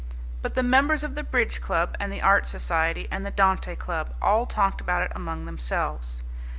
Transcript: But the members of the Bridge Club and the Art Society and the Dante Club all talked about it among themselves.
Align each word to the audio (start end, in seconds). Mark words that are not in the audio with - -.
But 0.41 0.55
the 0.55 0.63
members 0.63 1.03
of 1.03 1.13
the 1.13 1.21
Bridge 1.21 1.61
Club 1.61 1.95
and 1.99 2.11
the 2.11 2.23
Art 2.23 2.47
Society 2.47 3.07
and 3.11 3.23
the 3.23 3.29
Dante 3.29 3.75
Club 3.75 4.15
all 4.19 4.47
talked 4.47 4.81
about 4.81 5.03
it 5.03 5.11
among 5.13 5.45
themselves. 5.45 6.23